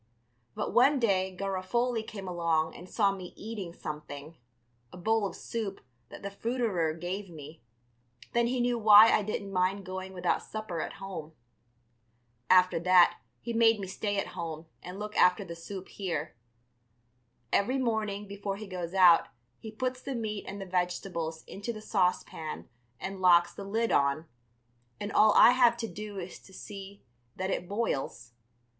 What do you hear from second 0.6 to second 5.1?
one day Garofoli came along and saw me eating something, a